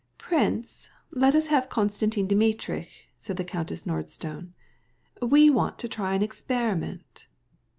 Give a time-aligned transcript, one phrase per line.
[0.17, 4.53] "Prince, let us have Konstantin Dmitrievitch," said Countess Nordston;
[5.21, 7.27] "we want to try an experiment."